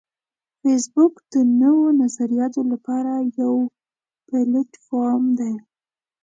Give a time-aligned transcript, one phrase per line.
[0.59, 3.53] فېسبوک د نوو نظریاتو لپاره یو
[4.27, 5.53] پلیټ فارم دی